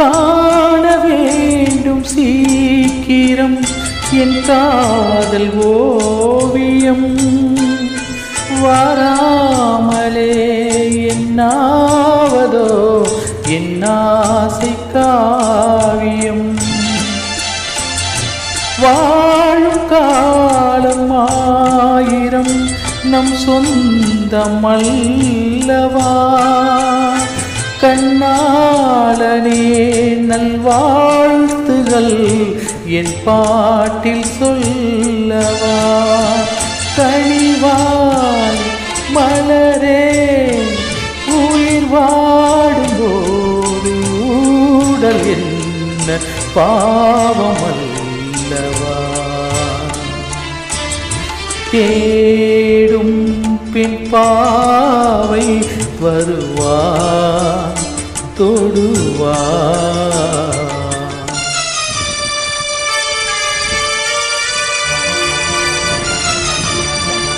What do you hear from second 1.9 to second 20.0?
சீக்கிரம் என் காதல் ஓவியம். வராமலே என்னாவதோ என் ஆசை காவியம். வாழும்